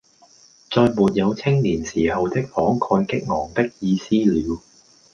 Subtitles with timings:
[0.71, 4.59] 再沒有青年時候的慷慨激昂的意思了。